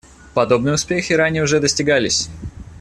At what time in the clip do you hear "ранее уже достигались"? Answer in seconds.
1.13-2.27